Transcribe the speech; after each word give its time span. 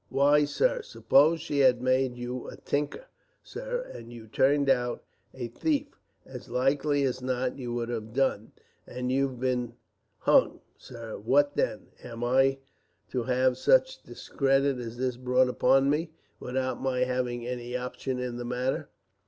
"Why, 0.09 0.45
sir, 0.45 0.81
suppose 0.81 1.41
she 1.41 1.59
had 1.59 1.79
made 1.79 2.15
you 2.17 2.47
a 2.47 2.55
tinker, 2.55 3.05
sir, 3.43 3.83
and 3.93 4.11
you 4.11 4.25
turned 4.27 4.67
out 4.67 5.03
a 5.31 5.47
thief, 5.49 6.01
as 6.25 6.49
likely 6.49 7.03
as 7.03 7.21
not 7.21 7.59
you 7.59 7.71
would 7.75 7.89
have 7.89 8.11
done, 8.11 8.51
and 8.87 9.11
you'd 9.11 9.39
been 9.39 9.75
hung, 10.17 10.61
sir, 10.75 11.19
what 11.19 11.55
then? 11.55 11.89
Am 12.03 12.23
I 12.23 12.57
to 13.11 13.21
have 13.25 13.59
such 13.59 14.01
discredit 14.01 14.79
as 14.79 14.97
this 14.97 15.17
brought 15.17 15.49
upon 15.49 15.87
me, 15.87 16.09
without 16.39 16.81
my 16.81 17.01
having 17.01 17.45
any 17.45 17.77
option 17.77 18.17
in 18.17 18.37
the 18.37 18.43
matter?" 18.45 18.89